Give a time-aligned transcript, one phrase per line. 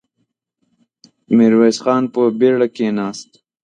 [1.37, 3.29] ميرويس خان په بېړه کېناست.